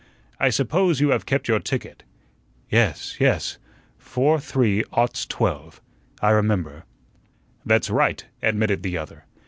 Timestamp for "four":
3.99-4.39